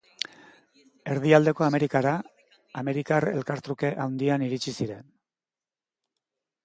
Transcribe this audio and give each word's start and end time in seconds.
Erdialdeko 1.15 1.65
Amerikara 1.65 2.13
Amerikar 2.83 3.29
Elkartruke 3.35 3.93
Handian 4.07 4.47
iritsi 4.47 4.75
ziren. 4.83 5.09